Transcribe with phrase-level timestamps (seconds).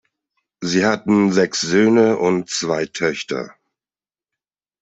[0.61, 3.53] Sie hatten sechs Söhne und zwei Töchter.